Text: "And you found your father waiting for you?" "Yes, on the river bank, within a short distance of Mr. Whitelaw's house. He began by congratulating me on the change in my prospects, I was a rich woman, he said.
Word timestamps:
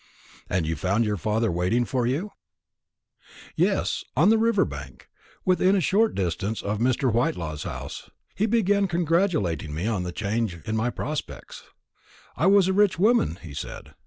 "And 0.49 0.65
you 0.65 0.75
found 0.75 1.05
your 1.05 1.15
father 1.15 1.51
waiting 1.51 1.85
for 1.85 2.07
you?" 2.07 2.31
"Yes, 3.55 4.03
on 4.17 4.31
the 4.31 4.37
river 4.39 4.65
bank, 4.65 5.07
within 5.45 5.75
a 5.75 5.79
short 5.79 6.15
distance 6.15 6.63
of 6.63 6.79
Mr. 6.79 7.13
Whitelaw's 7.13 7.65
house. 7.65 8.09
He 8.33 8.47
began 8.47 8.85
by 8.85 8.93
congratulating 8.93 9.75
me 9.75 9.85
on 9.85 10.01
the 10.01 10.11
change 10.11 10.55
in 10.65 10.75
my 10.75 10.89
prospects, 10.89 11.65
I 12.35 12.47
was 12.47 12.67
a 12.67 12.73
rich 12.73 12.97
woman, 12.97 13.37
he 13.43 13.53
said. 13.53 13.93